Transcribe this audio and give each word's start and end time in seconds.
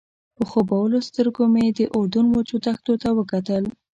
په 0.35 0.43
خوبولو 0.49 0.97
سترګو 1.07 1.43
مې 1.53 1.65
د 1.77 1.79
اردن 1.97 2.25
وچو 2.29 2.57
دښتو 2.65 2.93
ته 3.01 3.09
وکتل. 3.17 3.63